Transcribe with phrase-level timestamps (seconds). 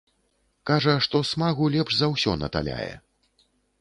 [0.69, 2.93] Кажа, што смагу лепш за ўсё наталяе.